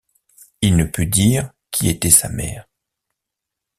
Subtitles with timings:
[0.63, 2.67] Il ne put dire qui était sa mère.